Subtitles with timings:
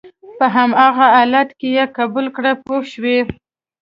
[0.37, 3.17] په هماغه حالت کې یې قبول کړئ پوه شوې!.